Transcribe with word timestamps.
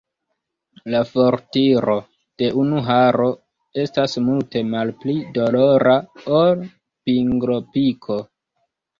La 0.91 0.99
fortiro 1.07 1.97
de 2.41 2.47
unu 2.61 2.79
haro 2.87 3.27
estas 3.83 4.17
multe 4.29 4.63
malpli 4.69 5.15
dolora 5.35 5.93
ol 6.39 6.65
pinglopiko. 7.11 8.19